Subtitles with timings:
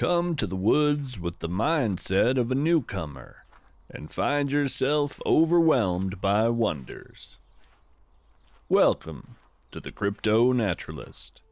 [0.00, 3.44] come to the woods with the mindset of a newcomer
[3.90, 7.36] and find yourself overwhelmed by wonders.
[8.70, 9.36] Welcome
[9.72, 11.42] to the Crypto Naturalist.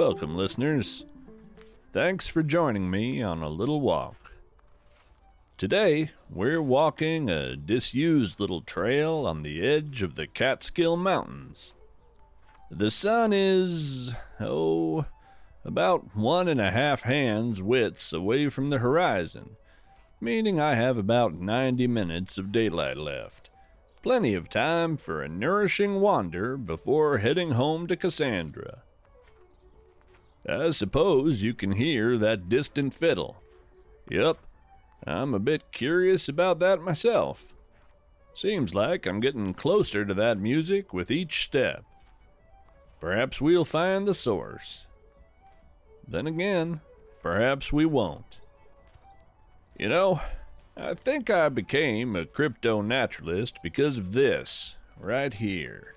[0.00, 1.04] Welcome, listeners.
[1.92, 4.32] Thanks for joining me on a little walk.
[5.58, 11.74] Today, we're walking a disused little trail on the edge of the Catskill Mountains.
[12.70, 15.04] The sun is, oh,
[15.66, 19.56] about one and a half hands' widths away from the horizon,
[20.18, 23.50] meaning I have about 90 minutes of daylight left.
[24.02, 28.82] Plenty of time for a nourishing wander before heading home to Cassandra.
[30.48, 33.42] I suppose you can hear that distant fiddle.
[34.08, 34.38] Yup,
[35.06, 37.52] I'm a bit curious about that myself.
[38.34, 41.84] Seems like I'm getting closer to that music with each step.
[43.00, 44.86] Perhaps we'll find the source.
[46.06, 46.80] Then again,
[47.22, 48.40] perhaps we won't.
[49.78, 50.20] You know,
[50.76, 55.94] I think I became a crypto naturalist because of this, right here.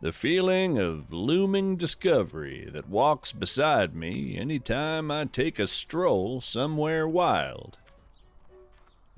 [0.00, 6.40] The feeling of looming discovery that walks beside me any time I take a stroll
[6.40, 7.78] somewhere wild.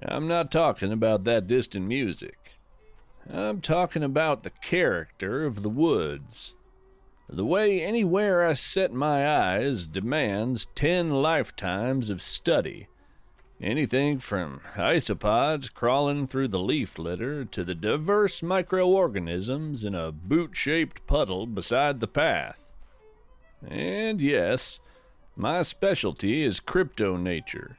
[0.03, 2.53] I'm not talking about that distant music.
[3.31, 6.55] I'm talking about the character of the woods.
[7.29, 12.89] The way anywhere I set my eyes demands ten lifetimes of study
[13.63, 20.57] Anything from isopods crawling through the leaf litter to the diverse microorganisms in a boot
[20.57, 22.65] shaped puddle beside the path.
[23.69, 24.81] And yes,
[25.37, 27.77] my specialty is crypto nature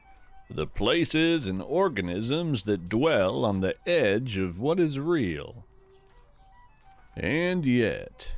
[0.54, 5.64] the places and organisms that dwell on the edge of what is real.
[7.16, 8.34] And yet,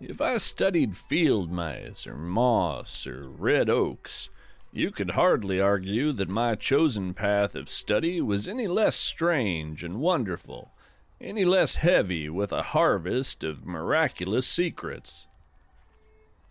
[0.00, 4.30] if I studied field mice or moss or red oaks,
[4.72, 10.00] you could hardly argue that my chosen path of study was any less strange and
[10.00, 10.72] wonderful,
[11.20, 15.26] any less heavy with a harvest of miraculous secrets.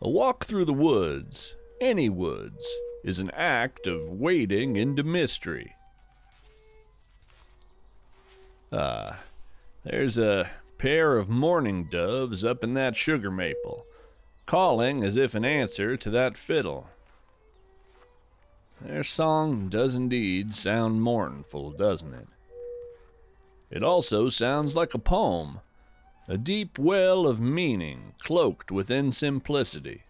[0.01, 2.65] A walk through the woods, any woods,
[3.03, 5.75] is an act of wading into mystery.
[8.71, 9.23] Ah,
[9.83, 13.85] there's a pair of mourning doves up in that sugar maple,
[14.45, 16.89] calling as if in answer to that fiddle.
[18.81, 22.27] Their song does indeed sound mournful, doesn't it?
[23.69, 25.59] It also sounds like a poem,
[26.27, 30.03] a deep well of meaning cloaked within simplicity.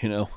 [0.00, 0.28] You know,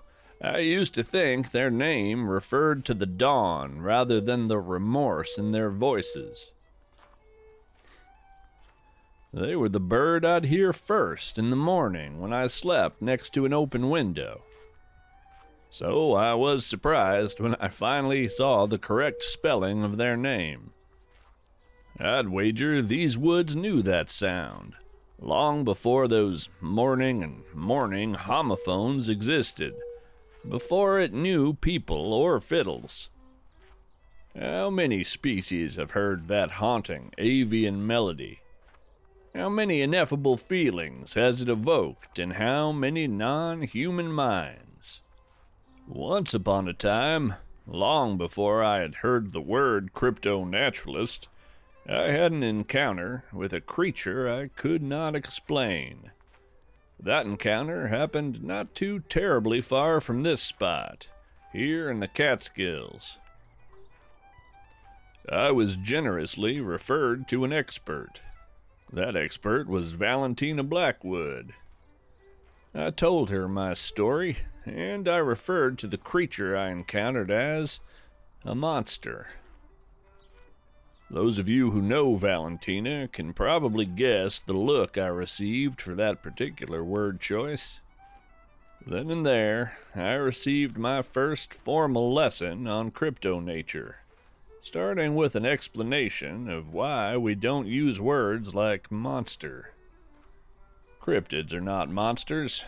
[0.42, 5.52] I used to think their name referred to the dawn rather than the remorse in
[5.52, 6.52] their voices.
[9.34, 13.46] They were the bird I'd hear first in the morning when I slept next to
[13.46, 14.44] an open window.
[15.70, 20.72] So I was surprised when I finally saw the correct spelling of their name.
[22.00, 24.76] I'd wager these woods knew that sound,
[25.20, 29.74] long before those morning and morning homophones existed,
[30.48, 33.10] before it knew people or fiddles.
[34.38, 38.42] How many species have heard that haunting avian melody?
[39.34, 44.65] How many ineffable feelings has it evoked in how many non human minds?
[45.88, 47.36] Once upon a time,
[47.68, 51.28] long before I had heard the word crypto naturalist,
[51.88, 56.12] I had an encounter with a creature I could not explain.
[57.00, 61.10] That encounter happened not too terribly far from this spot,
[61.54, 63.20] here in the Catskills.
[65.30, 68.22] I was generously referred to an expert.
[68.92, 71.54] That expert was Valentina Blackwood.
[72.74, 77.80] I told her my story, and I referred to the creature I encountered as
[78.44, 79.28] a monster.
[81.10, 86.24] Those of you who know Valentina can probably guess the look I received for that
[86.24, 87.80] particular word choice.
[88.86, 93.98] Then and there, I received my first formal lesson on crypto nature,
[94.62, 99.74] starting with an explanation of why we don't use words like monster.
[101.00, 102.66] Cryptids are not monsters,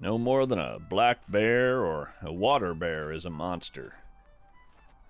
[0.00, 3.94] no more than a black bear or a water bear is a monster.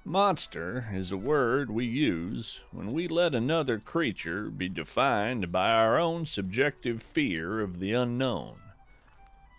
[0.04, 5.98] Monster is a word we use when we let another creature be defined by our
[5.98, 8.56] own subjective fear of the unknown.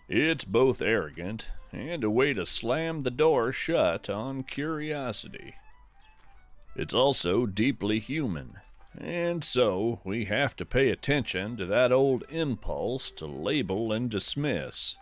[0.08, 5.54] It's both arrogant and a way to slam the door shut on curiosity.
[6.74, 8.54] It's also deeply human,
[8.98, 14.96] and so we have to pay attention to that old impulse to label and dismiss.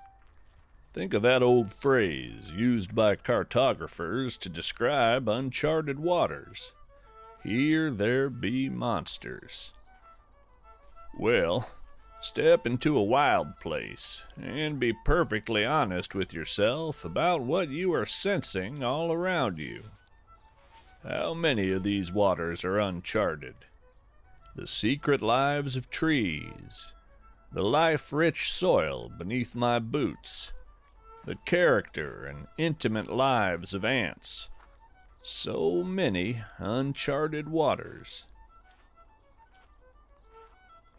[0.99, 6.73] Think of that old phrase used by cartographers to describe uncharted waters.
[7.45, 9.73] Here there be monsters.
[11.17, 11.71] Well,
[12.19, 18.05] Step into a wild place and be perfectly honest with yourself about what you are
[18.05, 19.85] sensing all around you.
[21.05, 23.55] How many of these waters are uncharted?
[24.57, 26.93] The secret lives of trees,
[27.53, 30.53] the life rich soil beneath my boots,
[31.29, 34.49] the character and intimate lives of ants.
[35.21, 38.25] So many uncharted waters.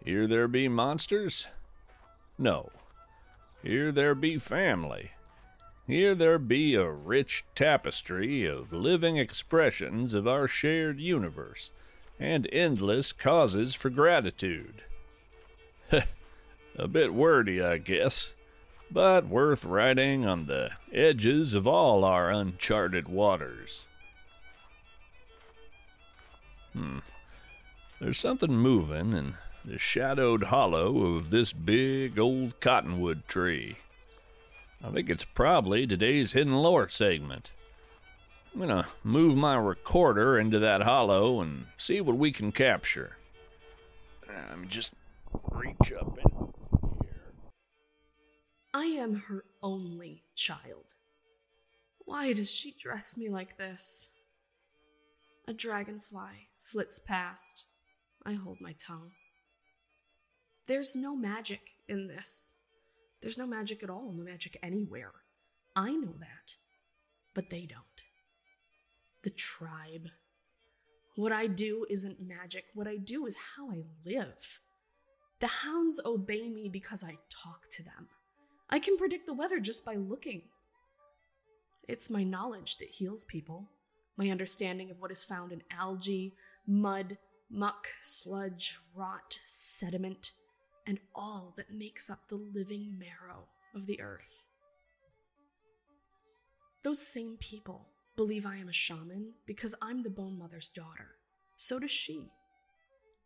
[0.06, 1.48] Here there be monsters?
[2.38, 2.70] No.
[3.64, 5.14] Here there be family.
[5.88, 11.72] Here there be a rich tapestry of living expressions of our shared universe,
[12.20, 14.84] and endless causes for gratitude.
[16.76, 18.36] a bit wordy, I guess,
[18.92, 23.86] but worth writing on the edges of all our uncharted waters.
[26.74, 27.00] Hmm.
[28.00, 33.78] There's something moving, in the shadowed hollow of this big old cottonwood tree.
[34.84, 37.52] I think it's probably today's hidden lore segment.
[38.54, 43.18] I'm gonna move my recorder into that hollow and see what we can capture.
[44.58, 44.92] Me just
[45.52, 46.29] reach up here.
[48.74, 50.94] I am her only child.
[52.06, 54.12] Why does she dress me like this?
[55.48, 57.66] A dragonfly flits past.
[58.26, 59.12] I hold my tongue.
[60.68, 62.56] There's no magic in this.
[63.22, 65.14] There's no magic at all, no magic anywhere.
[65.76, 66.58] I know that.
[67.34, 67.84] But they don't.
[69.24, 70.10] The tribe.
[71.16, 72.66] What I do isn't magic.
[72.76, 74.60] What I do is how I live.
[75.40, 78.10] The hounds obey me because I talk to them.
[78.70, 80.44] I can predict the weather just by looking.
[81.88, 83.70] It's my knowledge that heals people,
[84.16, 86.36] my understanding of what is found in algae,
[86.68, 87.18] mud,
[87.50, 90.34] muck, sludge, rot, sediment,
[90.86, 94.48] and all that makes up the living marrow of the earth.
[96.84, 101.16] Those same people believe I am a shaman because I'm the Bone Mother's daughter.
[101.58, 102.32] So does she.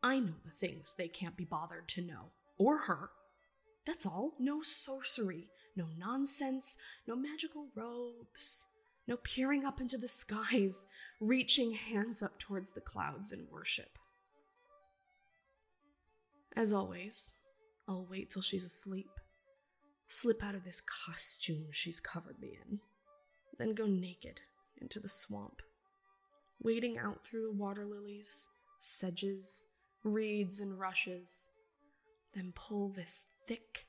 [0.02, 3.10] I know the things they can't be bothered to know, or her.
[3.86, 4.34] That's all.
[4.40, 6.78] No sorcery, no nonsense,
[7.08, 8.66] no magical robes,
[9.08, 10.88] no peering up into the skies,
[11.20, 13.98] reaching hands up towards the clouds in worship.
[16.56, 17.40] As always,
[17.88, 19.10] I'll wait till she's asleep,
[20.08, 22.80] slip out of this costume she's covered me in,
[23.58, 24.42] then go naked
[24.80, 25.62] into the swamp,
[26.62, 29.68] wading out through the water lilies, sedges,
[30.04, 31.50] reeds, and rushes,
[32.34, 33.86] then pull this thick,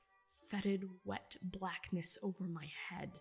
[0.50, 3.12] fetid, wet blackness over my head.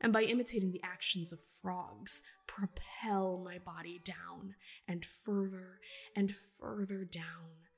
[0.00, 4.54] And by imitating the actions of frogs, propel my body down
[4.88, 5.80] and further
[6.16, 7.68] and further down,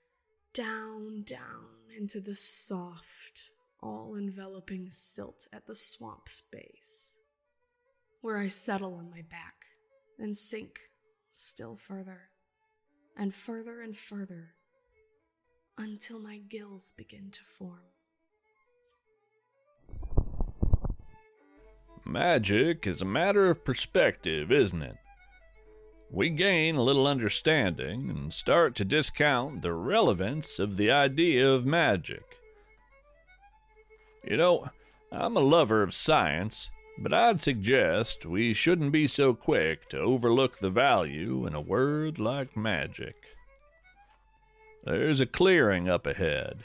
[0.55, 3.51] down, down into the soft,
[3.83, 7.19] all enveloping silt at the swamp's base,
[8.21, 9.55] where I settle on my back
[10.19, 10.79] and sink
[11.33, 12.29] still further
[13.17, 14.55] and further and further
[15.79, 17.81] until my gills begin to form.
[22.05, 24.97] Magic is a matter of perspective, isn't it?
[26.13, 31.65] we gain a little understanding and start to discount the relevance of the idea of
[31.65, 32.23] magic.
[34.23, 34.67] You know,
[35.11, 40.59] I'm a lover of science, but I'd suggest we shouldn't be so quick to overlook
[40.59, 43.17] the value in a word like magic.
[44.85, 46.65] There's a clearing up ahead,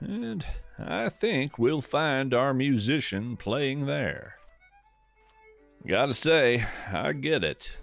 [0.00, 0.46] and
[0.78, 4.36] I think we'll find our musician playing there.
[5.86, 7.78] Gotta say, I get it.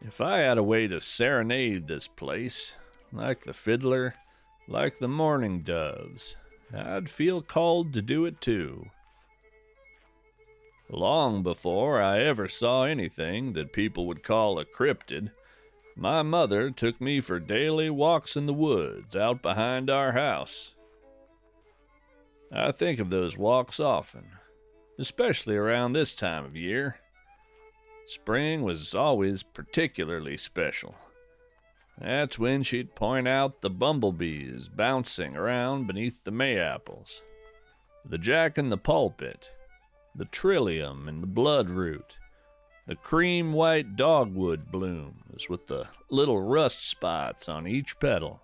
[0.00, 2.74] If I had a way to serenade this place,
[3.12, 4.14] like the fiddler,
[4.68, 6.36] like the mourning doves,
[6.74, 8.90] I'd feel called to do it too.
[10.90, 15.30] Long before I ever saw anything that people would call a cryptid,
[15.98, 20.74] my mother took me for daily walks in the woods out behind our house.
[22.52, 24.26] I think of those walks often,
[24.96, 27.00] especially around this time of year.
[28.06, 30.94] spring was always particularly special.
[32.00, 37.22] That's when she'd point out the bumblebees bouncing around beneath the mayapples,
[38.04, 39.50] the jack in the pulpit,
[40.14, 42.16] the trillium and the bloodroot,
[42.88, 48.40] the cream white dogwood blooms with the little rust spots on each petal.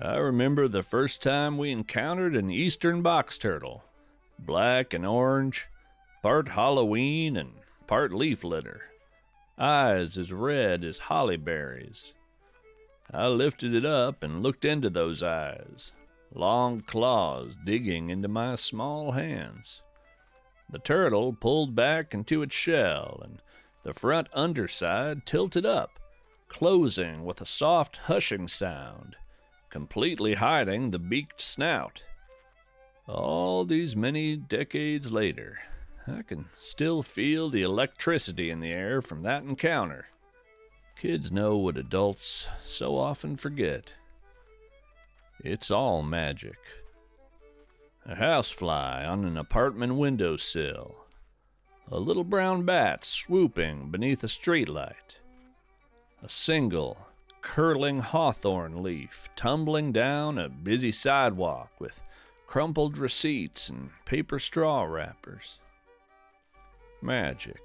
[0.00, 3.84] I remember the first time we encountered an eastern box turtle,
[4.38, 5.68] black and orange,
[6.22, 7.52] part Halloween and
[7.86, 8.80] part leaf litter,
[9.58, 12.14] eyes as red as holly berries.
[13.12, 15.92] I lifted it up and looked into those eyes,
[16.32, 19.82] long claws digging into my small hands.
[20.68, 23.42] The turtle pulled back into its shell, and
[23.82, 26.00] the front underside tilted up,
[26.48, 29.16] closing with a soft hushing sound
[29.74, 32.04] completely hiding the beaked snout.
[33.08, 35.58] All these many decades later,
[36.06, 40.06] I can still feel the electricity in the air from that encounter.
[40.96, 43.96] Kids know what adults so often forget.
[45.42, 46.58] It's all magic.
[48.06, 50.94] A housefly on an apartment windowsill.
[51.90, 55.20] A little brown bat swooping beneath a streetlight.
[56.22, 56.98] A single,
[57.40, 62.02] curling hawthorn leaf tumbling down a busy sidewalk with
[62.46, 65.60] crumpled receipts and paper straw wrappers.
[67.00, 67.62] Magic.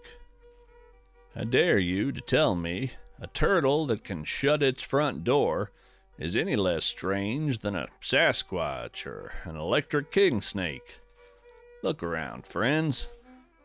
[1.35, 5.71] I dare you to tell me a turtle that can shut its front door
[6.19, 10.99] is any less strange than a Sasquatch or an electric king snake.
[11.81, 13.07] Look around, friends.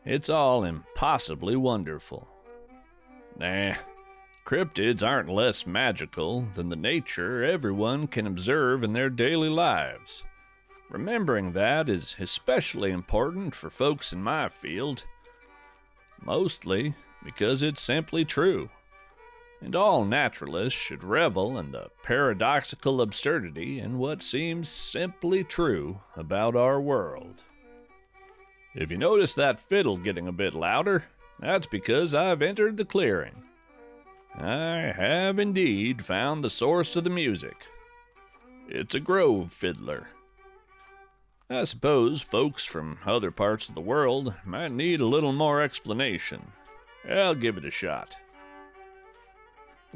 [0.04, 2.28] It's all impossibly wonderful.
[3.36, 3.74] Nah,
[4.46, 10.22] Cryptids aren't less magical than the nature everyone can observe in their daily lives.
[10.90, 15.06] Remembering that is especially important for folks in my field.
[16.22, 16.94] Mostly
[17.24, 18.68] because it's simply true.
[19.64, 26.54] And all naturalists should revel in the paradoxical absurdity in what seems simply true about
[26.54, 27.44] our world.
[28.74, 31.04] If you notice that fiddle getting a bit louder,
[31.40, 33.42] that's because I've entered the clearing.
[34.34, 37.64] I have indeed found the source of the music.
[38.68, 40.08] It's a grove fiddler.
[41.48, 46.52] I suppose folks from other parts of the world might need a little more explanation.
[47.08, 48.18] I'll give it a shot.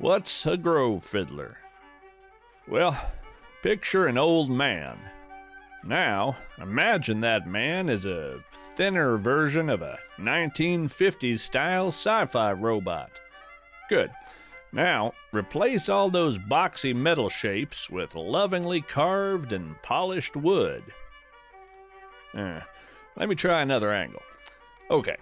[0.00, 1.56] What's a grove fiddler?
[2.68, 2.96] Well,
[3.64, 4.96] picture an old man.
[5.84, 8.38] Now, imagine that man is a
[8.76, 13.10] thinner version of a 1950s style sci fi robot.
[13.88, 14.12] Good.
[14.72, 20.84] Now, replace all those boxy metal shapes with lovingly carved and polished wood.
[22.36, 22.60] Uh,
[23.16, 24.22] let me try another angle.
[24.92, 25.16] Okay,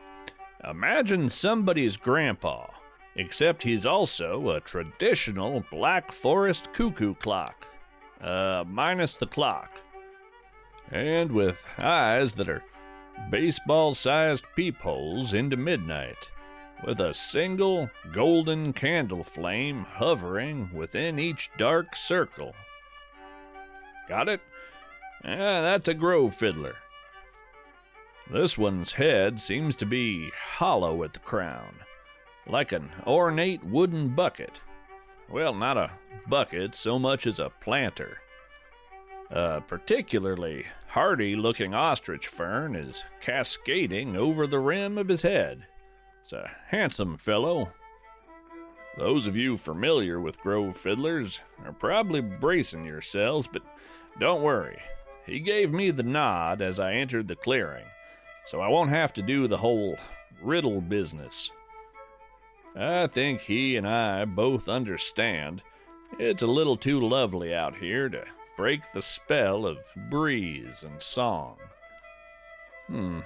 [0.68, 2.66] imagine somebody's grandpa,
[3.16, 7.66] except he's also a traditional Black Forest cuckoo clock,
[8.20, 9.80] uh, minus the clock,
[10.90, 12.62] and with eyes that are
[13.30, 16.30] baseball sized peepholes into midnight
[16.84, 22.54] with a single golden candle flame hovering within each dark circle.
[24.08, 24.40] Got it?
[25.24, 26.76] Yeah, that's a grove fiddler.
[28.30, 31.76] This one's head seems to be hollow at the crown,
[32.46, 34.60] like an ornate wooden bucket.
[35.28, 35.90] Well, not a
[36.28, 38.18] bucket so much as a planter.
[39.30, 45.66] A particularly hardy looking ostrich fern is cascading over the rim of his head.
[46.22, 47.72] It's a handsome fellow.
[48.96, 53.62] Those of you familiar with Grove Fiddlers are probably bracing yourselves, but
[54.18, 54.78] don't worry.
[55.26, 57.84] He gave me the nod as I entered the clearing,
[58.44, 59.98] so I won't have to do the whole
[60.40, 61.50] riddle business.
[62.76, 65.62] I think he and I both understand
[66.18, 68.24] it's a little too lovely out here to
[68.56, 69.78] break the spell of
[70.10, 71.56] breeze and song.
[72.86, 73.20] Hmm,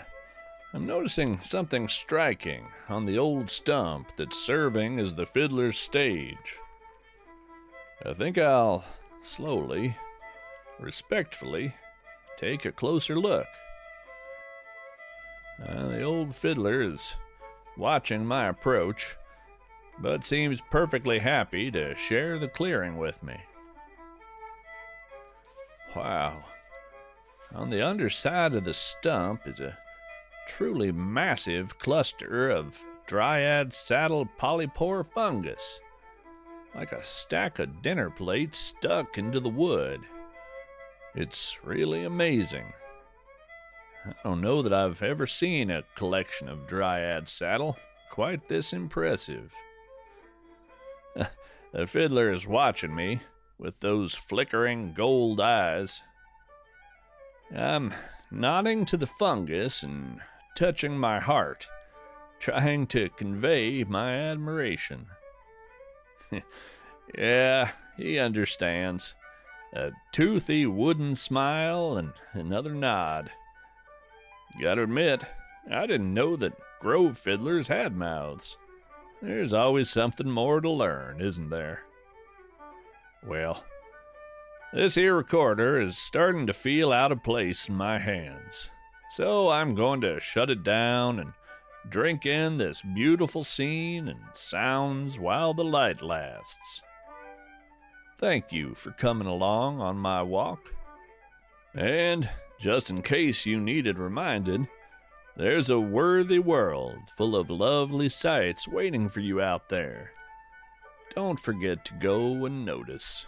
[0.72, 6.58] I'm noticing something striking on the old stump that's serving as the fiddler's stage.
[8.06, 8.84] I think I'll
[9.22, 9.96] slowly,
[10.78, 11.74] respectfully,
[12.36, 13.46] take a closer look.
[15.60, 17.16] Uh, the old fiddler is
[17.76, 19.16] watching my approach,
[20.00, 23.36] but seems perfectly happy to share the clearing with me.
[25.94, 26.42] Wow.
[27.54, 29.76] On the underside of the stump is a
[30.46, 35.80] truly massive cluster of dryad saddle polypore fungus,
[36.74, 40.00] like a stack of dinner plates stuck into the wood.
[41.14, 42.72] It's really amazing.
[44.06, 47.76] I don't know that I've ever seen a collection of dryad saddle
[48.10, 49.52] quite this impressive.
[51.72, 53.20] The fiddler is watching me
[53.58, 56.02] with those flickering gold eyes.
[57.54, 57.92] I'm
[58.30, 60.20] nodding to the fungus and
[60.56, 61.68] touching my heart,
[62.38, 65.06] trying to convey my admiration.
[67.18, 69.14] yeah, he understands.
[69.72, 73.30] A toothy wooden smile and another nod.
[74.60, 75.22] Gotta admit,
[75.70, 78.56] I didn't know that grove fiddlers had mouths.
[79.22, 81.82] There's always something more to learn, isn't there?
[83.26, 83.64] Well,
[84.72, 88.70] this here recorder is starting to feel out of place in my hands,
[89.10, 91.32] so I'm going to shut it down and
[91.88, 96.82] drink in this beautiful scene and sounds while the light lasts.
[98.18, 100.72] Thank you for coming along on my walk.
[101.74, 104.66] And just in case you needed reminded,
[105.40, 110.10] there's a worthy world full of lovely sights waiting for you out there.
[111.14, 113.26] Don't forget to go and notice.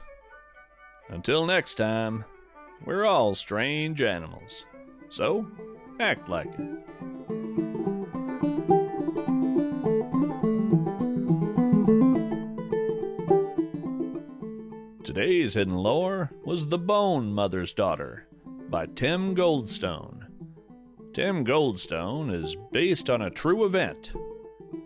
[1.09, 2.27] Until next time,
[2.85, 4.67] we're all strange animals,
[5.09, 5.47] so
[6.01, 6.69] act like it.
[15.03, 18.27] Today's hidden lore was The Bone Mother's Daughter
[18.69, 20.22] by Tim Goldstone.
[21.13, 24.15] Tim Goldstone is based on a true event.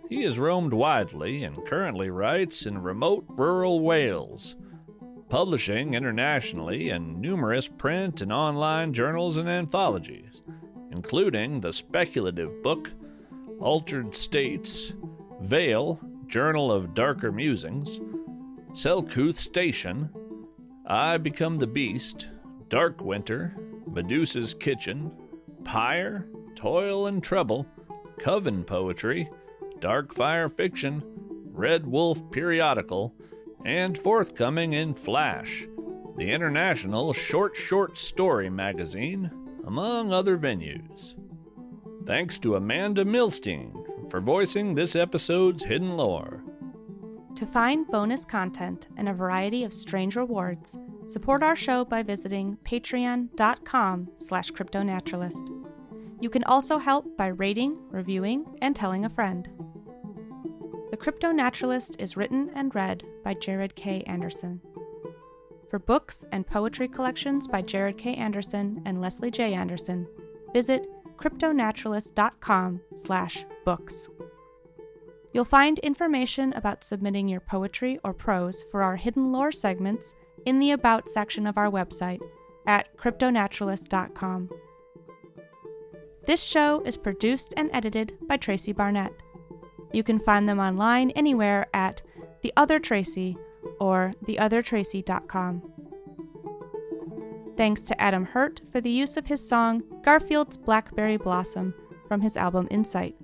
[0.09, 4.57] He has roamed widely and currently writes in remote rural Wales,
[5.29, 10.43] publishing internationally in numerous print and online journals and anthologies,
[10.91, 12.91] including the speculative book
[13.61, 14.95] Altered States,
[15.43, 18.01] Veil, Journal of Darker Musings,
[18.73, 20.11] Selcouth Station,
[20.87, 22.31] I Become the Beast,
[22.69, 23.57] Dark Winter,
[23.87, 25.13] Medusa's Kitchen,
[25.67, 27.67] Pyre, Toil and Trouble,
[28.21, 29.29] Coven Poetry,
[29.81, 31.03] Dark Fire Fiction,
[31.53, 33.13] Red Wolf Periodical,
[33.65, 35.67] and forthcoming in Flash,
[36.17, 39.31] the international short short story magazine,
[39.67, 41.17] among other venues.
[42.07, 43.73] Thanks to Amanda Milstein
[44.09, 46.45] for voicing this episode's hidden lore.
[47.35, 52.57] To find bonus content and a variety of strange rewards, support our show by visiting
[52.65, 55.56] patreon.com slash cryptonaturalist.
[56.21, 59.49] You can also help by rating, reviewing, and telling a friend.
[60.91, 64.03] The Crypto Naturalist is written and read by Jarod K.
[64.07, 64.61] Anderson.
[65.69, 68.15] For books and poetry collections by Jarod K.
[68.15, 69.53] Anderson and Leslie J.
[69.53, 70.07] Anderson,
[70.55, 74.09] visit cryptonaturalist.com slash books.
[75.33, 80.15] You'll find information about submitting your poetry or prose for our hidden lore segments
[80.47, 82.21] in the About section of our website
[82.67, 84.51] at cryptonaturalist.com.
[86.27, 89.13] This show is produced and edited by Tracy Barnett.
[89.93, 92.03] You can find them online anywhere at
[92.43, 93.37] The Other Tracy
[93.79, 95.63] or theothertracy.com.
[97.57, 101.73] Thanks to Adam Hurt for the use of his song Garfield's Blackberry Blossom
[102.09, 103.15] from his album Insight.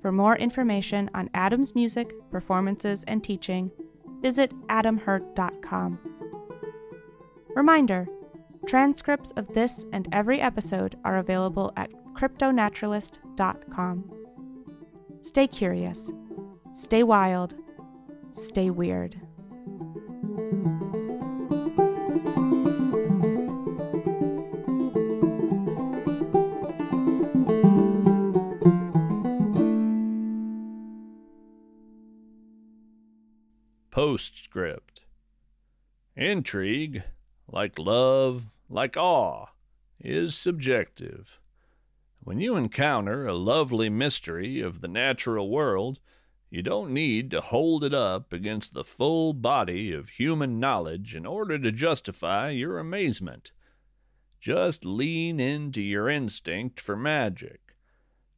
[0.00, 3.70] For more information on Adam's music, performances, and teaching,
[4.22, 5.98] visit adamhurt.com.
[7.54, 8.08] Reminder
[8.66, 14.12] transcripts of this and every episode are available at cryptonaturalist.com.
[15.22, 16.12] Stay curious,
[16.70, 17.54] stay wild,
[18.30, 19.18] stay weird.
[33.90, 35.00] Postscript
[36.16, 37.02] Intrigue,
[37.48, 39.46] like love, like awe,
[39.98, 41.39] is subjective.
[42.22, 46.00] When you encounter a lovely mystery of the natural world,
[46.50, 51.24] you don't need to hold it up against the full body of human knowledge in
[51.24, 53.52] order to justify your amazement.
[54.38, 57.76] Just lean into your instinct for magic.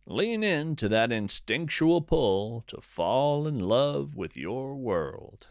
[0.06, 5.48] Lean into that instinctual pull to fall in love with your world.